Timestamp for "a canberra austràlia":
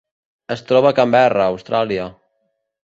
0.91-2.11